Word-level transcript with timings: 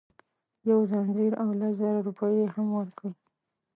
یو 0.69 0.79
ځنځیر 0.89 1.31
او 1.43 1.49
لس 1.59 1.73
زره 1.79 1.99
روپۍ 2.07 2.33
یې 2.39 2.47
هم 2.55 2.67
ورکړې. 2.77 3.11